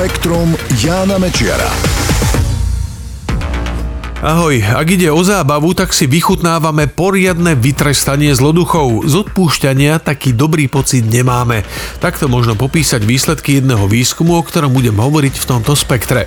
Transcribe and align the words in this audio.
Spektrum 0.00 0.56
Jána 0.80 1.20
Mečiara. 1.20 1.68
Ahoj, 4.24 4.56
ak 4.64 4.96
ide 4.96 5.12
o 5.12 5.20
zábavu, 5.20 5.76
tak 5.76 5.92
si 5.92 6.08
vychutnávame 6.08 6.88
poriadne 6.88 7.52
vytrestanie 7.52 8.32
zloduchov. 8.32 9.04
Z 9.04 9.28
odpúšťania 9.28 10.00
taký 10.00 10.32
dobrý 10.32 10.72
pocit 10.72 11.04
nemáme. 11.04 11.68
Takto 12.00 12.32
možno 12.32 12.56
popísať 12.56 13.04
výsledky 13.04 13.60
jedného 13.60 13.84
výskumu, 13.92 14.40
o 14.40 14.42
ktorom 14.44 14.72
budem 14.72 14.96
hovoriť 14.96 15.36
v 15.36 15.44
tomto 15.44 15.76
spektre. 15.76 16.24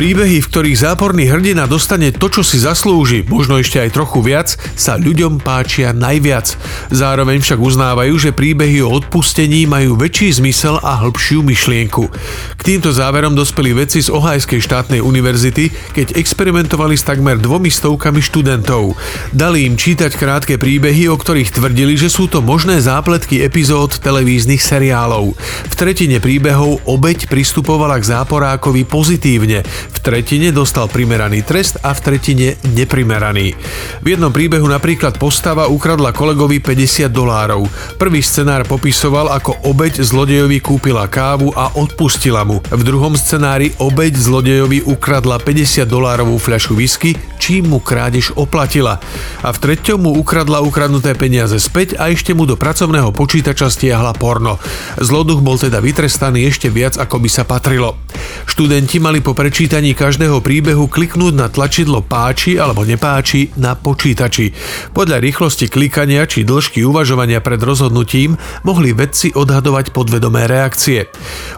Príbehy, 0.00 0.40
v 0.40 0.48
ktorých 0.48 0.80
záporný 0.80 1.28
hrdina 1.28 1.68
dostane 1.68 2.08
to, 2.08 2.32
čo 2.32 2.40
si 2.40 2.56
zaslúži, 2.56 3.20
možno 3.28 3.60
ešte 3.60 3.84
aj 3.84 3.92
trochu 3.92 4.24
viac, 4.24 4.56
sa 4.72 4.96
ľuďom 4.96 5.44
páčia 5.44 5.92
najviac. 5.92 6.56
Zároveň 6.88 7.44
však 7.44 7.60
uznávajú, 7.60 8.16
že 8.16 8.32
príbehy 8.32 8.80
o 8.80 8.88
odpustení 8.96 9.68
majú 9.68 10.00
väčší 10.00 10.40
zmysel 10.40 10.80
a 10.80 11.04
hĺbšiu 11.04 11.44
myšlienku. 11.44 12.08
K 12.56 12.60
týmto 12.64 12.96
záverom 12.96 13.36
dospeli 13.36 13.76
vedci 13.76 14.00
z 14.00 14.08
Ohajskej 14.08 14.64
štátnej 14.64 15.04
univerzity, 15.04 15.68
keď 15.92 16.16
experimentovali 16.16 16.96
s 16.96 17.04
takmer 17.04 17.36
dvomi 17.36 17.68
stovkami 17.68 18.24
študentov. 18.24 18.96
Dali 19.36 19.68
im 19.68 19.76
čítať 19.76 20.16
krátke 20.16 20.56
príbehy, 20.56 21.12
o 21.12 21.20
ktorých 21.20 21.60
tvrdili, 21.60 22.00
že 22.00 22.08
sú 22.08 22.24
to 22.24 22.40
možné 22.40 22.80
zápletky 22.80 23.44
epizód 23.44 24.00
televíznych 24.00 24.64
seriálov. 24.64 25.36
V 25.68 25.74
tretine 25.76 26.24
príbehov 26.24 26.88
obeď 26.88 27.28
pristupovala 27.28 28.00
k 28.00 28.08
záporákovi 28.16 28.88
pozitívne, 28.88 29.60
v 29.90 29.98
tretine 29.98 30.54
dostal 30.54 30.86
primeraný 30.86 31.42
trest 31.42 31.82
a 31.82 31.90
v 31.90 31.98
tretine 31.98 32.54
neprimeraný. 32.78 33.58
V 33.98 34.06
jednom 34.06 34.30
príbehu 34.30 34.70
napríklad 34.70 35.18
postava 35.18 35.66
ukradla 35.66 36.14
kolegovi 36.14 36.62
50 36.62 37.10
dolárov. 37.10 37.66
Prvý 37.98 38.22
scenár 38.22 38.62
popisoval, 38.70 39.34
ako 39.34 39.66
obeď 39.66 39.98
zlodejovi 40.06 40.62
kúpila 40.62 41.10
kávu 41.10 41.50
a 41.58 41.74
odpustila 41.74 42.46
mu. 42.46 42.62
V 42.70 42.82
druhom 42.86 43.18
scenári 43.18 43.74
obeď 43.82 44.14
zlodejovi 44.14 44.86
ukradla 44.86 45.42
50 45.42 45.82
dolárovú 45.90 46.38
fľašu 46.38 46.78
whisky, 46.78 47.18
čím 47.42 47.74
mu 47.74 47.82
krádež 47.82 48.30
oplatila. 48.38 49.02
A 49.42 49.50
v 49.50 49.58
treťom 49.58 49.98
mu 50.06 50.14
ukradla 50.14 50.62
ukradnuté 50.62 51.18
peniaze 51.18 51.58
späť 51.58 51.98
a 51.98 52.14
ešte 52.14 52.30
mu 52.30 52.46
do 52.46 52.54
pracovného 52.54 53.10
počítača 53.10 53.66
stiahla 53.66 54.14
porno. 54.14 54.62
Zloduch 55.02 55.42
bol 55.42 55.58
teda 55.58 55.82
vytrestaný 55.82 56.46
ešte 56.46 56.70
viac, 56.70 56.94
ako 56.94 57.18
by 57.18 57.28
sa 57.28 57.42
patrilo. 57.42 57.98
Študenti 58.46 59.02
mali 59.02 59.18
po 59.18 59.34
prečítaní 59.34 59.69
čítaní 59.70 59.94
každého 59.94 60.42
príbehu 60.42 60.90
kliknúť 60.90 61.30
na 61.30 61.46
tlačidlo 61.46 62.02
páči 62.02 62.58
alebo 62.58 62.82
nepáči 62.82 63.54
na 63.54 63.78
počítači. 63.78 64.50
Podľa 64.90 65.22
rýchlosti 65.22 65.70
klikania 65.70 66.26
či 66.26 66.42
dĺžky 66.42 66.82
uvažovania 66.82 67.38
pred 67.38 67.62
rozhodnutím 67.62 68.34
mohli 68.66 68.90
vedci 68.90 69.30
odhadovať 69.30 69.94
podvedomé 69.94 70.50
reakcie. 70.50 71.06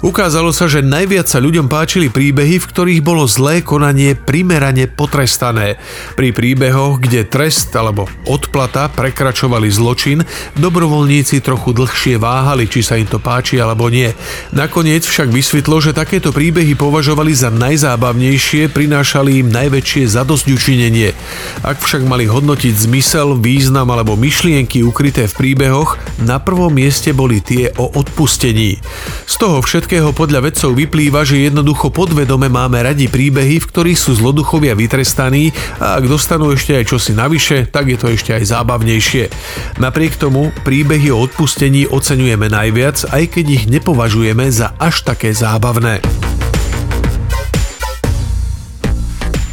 Ukázalo 0.05 0.53
sa, 0.53 0.69
že 0.69 0.85
najviac 0.85 1.25
sa 1.25 1.41
ľuďom 1.41 1.73
páčili 1.73 2.13
príbehy, 2.13 2.61
v 2.61 2.69
ktorých 2.69 3.01
bolo 3.01 3.25
zlé 3.25 3.65
konanie 3.65 4.13
primerane 4.13 4.93
potrestané. 4.93 5.81
Pri 6.13 6.37
príbehoch, 6.37 7.01
kde 7.01 7.25
trest 7.25 7.73
alebo 7.73 8.13
odplata 8.29 8.93
prekračovali 8.93 9.73
zločin, 9.73 10.21
dobrovoľníci 10.61 11.41
trochu 11.41 11.73
dlhšie 11.73 12.21
váhali, 12.21 12.69
či 12.69 12.85
sa 12.85 13.01
im 13.01 13.09
to 13.09 13.17
páči 13.17 13.57
alebo 13.57 13.89
nie. 13.89 14.13
Nakoniec 14.53 15.01
však 15.01 15.33
vysvetlo, 15.33 15.81
že 15.81 15.97
takéto 15.97 16.29
príbehy 16.29 16.77
považovali 16.77 17.33
za 17.33 17.49
najzábavnejšie 17.49 18.02
najzábavnejšie, 18.03 18.75
prinášali 18.75 19.47
im 19.47 19.49
najväčšie 19.55 20.11
zadosťučinenie. 20.11 21.15
Ak 21.63 21.79
však 21.79 22.03
mali 22.03 22.27
hodnotiť 22.27 22.75
zmysel, 22.75 23.39
význam 23.39 23.95
alebo 23.95 24.19
myšlienky 24.19 24.83
ukryté 24.83 25.31
v 25.31 25.39
príbehoch, 25.39 26.03
na 26.27 26.43
prvom 26.43 26.75
mieste 26.75 27.15
boli 27.15 27.39
tie 27.39 27.71
o 27.79 27.95
odpustení. 27.95 28.83
Z 29.31 29.35
toho 29.39 29.63
všetkého 29.63 30.11
podľa 30.11 30.51
vedcov 30.51 30.75
vyplýva, 30.75 31.23
že 31.23 31.47
jednoducho 31.47 31.95
podvedome 31.95 32.51
máme 32.51 32.83
radi 32.83 33.07
príbehy, 33.07 33.63
v 33.63 33.69
ktorých 33.71 33.99
sú 34.03 34.19
zloduchovia 34.19 34.75
vytrestaní 34.75 35.55
a 35.79 36.03
ak 36.03 36.11
dostanú 36.11 36.51
ešte 36.51 36.75
aj 36.75 36.91
čosi 36.91 37.15
navyše, 37.15 37.71
tak 37.71 37.87
je 37.87 37.99
to 38.03 38.11
ešte 38.11 38.35
aj 38.35 38.51
zábavnejšie. 38.51 39.31
Napriek 39.79 40.19
tomu 40.19 40.51
príbehy 40.67 41.15
o 41.15 41.23
odpustení 41.23 41.87
oceňujeme 41.87 42.51
najviac, 42.51 43.15
aj 43.15 43.31
keď 43.31 43.47
ich 43.63 43.65
nepovažujeme 43.71 44.51
za 44.51 44.75
až 44.83 45.07
také 45.07 45.31
zábavné. 45.31 46.03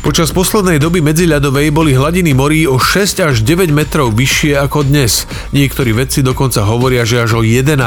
Počas 0.09 0.34
poslednej 0.34 0.81
doby 0.81 1.06
medziľadovej 1.06 1.70
boli 1.70 1.94
hladiny 1.94 2.34
morí 2.34 2.66
o 2.66 2.81
6 2.81 3.30
až 3.30 3.46
9 3.46 3.70
metrov 3.70 4.09
vyššie 4.09 4.58
ako 4.58 4.90
dnes. 4.90 5.30
Niektorí 5.53 5.94
vedci 5.94 6.25
dokonca 6.25 6.66
hovoria, 6.66 7.06
že 7.06 7.22
až 7.22 7.38
o 7.38 7.42
11. 7.46 7.78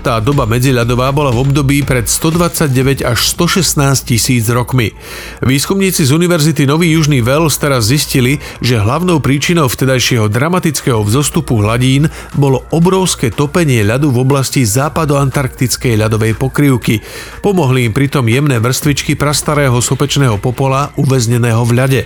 Tá 0.00 0.24
doba 0.24 0.48
medziľadová 0.48 1.12
bola 1.12 1.28
v 1.28 1.44
období 1.44 1.84
pred 1.84 2.08
129 2.08 3.04
až 3.04 3.18
116 3.36 3.76
tisíc 4.08 4.48
rokmi. 4.48 4.96
Výskumníci 5.44 6.08
z 6.08 6.16
Univerzity 6.16 6.64
Nový 6.64 6.96
Južný 6.96 7.20
Wales 7.20 7.60
teraz 7.60 7.92
zistili, 7.92 8.40
že 8.64 8.80
hlavnou 8.80 9.20
príčinou 9.20 9.68
vtedajšieho 9.68 10.32
dramatického 10.32 11.04
vzostupu 11.04 11.60
hladín 11.60 12.08
bolo 12.40 12.64
obrovské 12.72 13.28
topenie 13.28 13.84
ľadu 13.84 14.08
v 14.08 14.24
oblasti 14.24 14.64
západoantarktickej 14.64 16.08
ľadovej 16.08 16.40
pokrývky. 16.40 17.04
Pomohli 17.44 17.84
im 17.84 17.92
pritom 17.92 18.24
jemné 18.24 18.56
vrstvičky 18.56 19.12
prastarého 19.12 19.76
sopečného 19.76 20.40
popola 20.40 20.96
uväznené 20.96 21.49
uvedeného 21.50 21.66
v 21.66 21.72
ľade. 21.74 22.02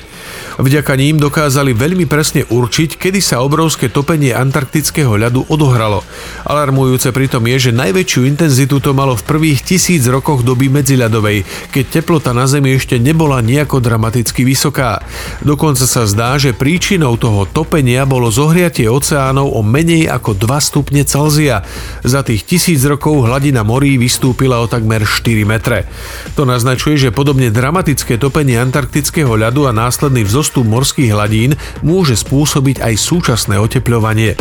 Vďaka 0.55 0.95
ním 0.95 1.19
dokázali 1.19 1.75
veľmi 1.75 2.07
presne 2.07 2.47
určiť, 2.47 2.95
kedy 2.95 3.19
sa 3.19 3.43
obrovské 3.43 3.91
topenie 3.91 4.31
antarktického 4.31 5.19
ľadu 5.19 5.51
odohralo. 5.51 6.07
Alarmujúce 6.47 7.11
pritom 7.11 7.43
je, 7.51 7.69
že 7.69 7.73
najväčšiu 7.75 8.23
intenzitu 8.23 8.79
to 8.79 8.95
malo 8.95 9.19
v 9.19 9.27
prvých 9.27 9.67
tisíc 9.67 10.07
rokoch 10.07 10.47
doby 10.47 10.71
medziľadovej, 10.71 11.43
keď 11.75 11.85
teplota 11.91 12.31
na 12.31 12.47
Zemi 12.47 12.71
ešte 12.71 13.03
nebola 13.03 13.43
nejako 13.43 13.83
dramaticky 13.83 14.47
vysoká. 14.47 15.03
Dokonca 15.43 15.91
sa 15.91 16.07
zdá, 16.07 16.39
že 16.39 16.55
príčinou 16.55 17.19
toho 17.19 17.51
topenia 17.51 18.07
bolo 18.07 18.31
zohriatie 18.31 18.87
oceánov 18.87 19.59
o 19.59 19.61
menej 19.67 20.07
ako 20.07 20.39
2 20.39 20.55
stupne 20.63 21.03
Celzia. 21.03 21.67
Za 22.07 22.23
tých 22.23 22.47
tisíc 22.47 22.79
rokov 22.87 23.27
hladina 23.27 23.67
morí 23.67 23.99
vystúpila 23.99 24.63
o 24.63 24.71
takmer 24.71 25.03
4 25.03 25.43
metre. 25.43 25.91
To 26.39 26.47
naznačuje, 26.47 26.95
že 26.95 27.11
podobne 27.11 27.51
dramatické 27.51 28.23
topenie 28.23 28.55
antarktického 28.55 29.34
ľadu 29.39 29.69
a 29.69 29.73
následný 29.73 30.27
vzostup 30.27 30.67
morských 30.67 31.15
hladín 31.15 31.55
môže 31.85 32.19
spôsobiť 32.19 32.83
aj 32.83 32.95
súčasné 32.99 33.61
oteplovanie. 33.61 34.35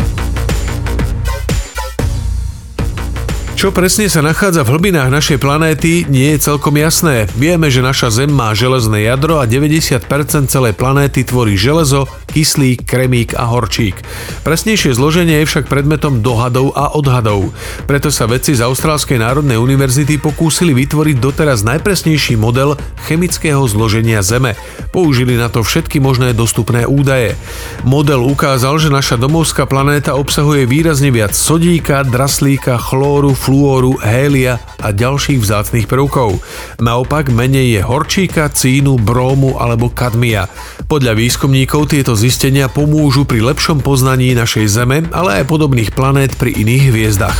Čo 3.64 3.72
presne 3.72 4.12
sa 4.12 4.20
nachádza 4.20 4.60
v 4.60 4.76
hlbinách 4.76 5.08
našej 5.08 5.40
planéty, 5.40 6.04
nie 6.12 6.36
je 6.36 6.52
celkom 6.52 6.76
jasné. 6.76 7.24
Vieme, 7.32 7.72
že 7.72 7.80
naša 7.80 8.12
Zem 8.12 8.28
má 8.28 8.52
železné 8.52 9.08
jadro 9.08 9.40
a 9.40 9.48
90% 9.48 10.04
celej 10.52 10.76
planéty 10.76 11.24
tvorí 11.24 11.56
železo, 11.56 12.04
kyslík, 12.28 12.84
kremík 12.84 13.32
a 13.32 13.48
horčík. 13.48 13.96
Presnejšie 14.44 14.92
zloženie 14.92 15.40
je 15.40 15.48
však 15.48 15.72
predmetom 15.72 16.20
dohadov 16.20 16.76
a 16.76 16.92
odhadov. 16.92 17.56
Preto 17.88 18.12
sa 18.12 18.28
vedci 18.28 18.52
z 18.52 18.60
Austrálskej 18.68 19.16
národnej 19.16 19.56
univerzity 19.56 20.20
pokúsili 20.20 20.76
vytvoriť 20.76 21.16
doteraz 21.16 21.64
najpresnejší 21.64 22.36
model 22.36 22.76
chemického 23.08 23.64
zloženia 23.64 24.20
Zeme. 24.20 24.60
Použili 24.92 25.40
na 25.40 25.48
to 25.48 25.64
všetky 25.64 26.04
možné 26.04 26.36
dostupné 26.36 26.84
údaje. 26.84 27.32
Model 27.80 28.28
ukázal, 28.28 28.76
že 28.76 28.92
naša 28.92 29.16
domovská 29.16 29.64
planéta 29.64 30.20
obsahuje 30.20 30.68
výrazne 30.68 31.08
viac 31.08 31.32
sodíka, 31.32 32.04
draslíka, 32.04 32.76
chlóru, 32.76 33.32
flú 33.32 33.53
fluoru, 33.54 33.94
hélia 34.02 34.58
a 34.82 34.90
ďalších 34.90 35.38
vzácných 35.38 35.86
prvkov. 35.86 36.42
Naopak 36.82 37.30
menej 37.30 37.78
je 37.78 37.80
horčíka, 37.86 38.50
cínu, 38.50 38.98
brómu 38.98 39.62
alebo 39.62 39.94
kadmia. 39.94 40.50
Podľa 40.90 41.14
výskumníkov 41.14 41.94
tieto 41.94 42.18
zistenia 42.18 42.66
pomôžu 42.66 43.22
pri 43.22 43.46
lepšom 43.46 43.78
poznaní 43.78 44.34
našej 44.34 44.66
Zeme, 44.66 45.06
ale 45.14 45.38
aj 45.38 45.44
podobných 45.46 45.94
planét 45.94 46.34
pri 46.34 46.50
iných 46.50 46.84
hviezdach. 46.90 47.38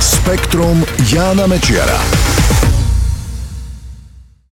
Spektrum 0.00 0.80
Jána 1.12 1.44
Mečiara. 1.44 2.00